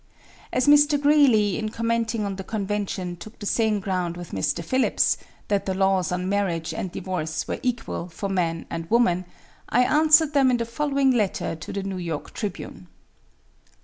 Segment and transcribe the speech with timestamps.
[0.51, 0.99] As Mr.
[0.99, 4.65] Greeley, in commenting on the convention, took the same ground with Mr.
[4.65, 5.15] Phillips,
[5.47, 9.25] that the laws on marriage and divorce were equal for man and woman,
[9.69, 12.87] I answered them in the following letter to the New York Tribune.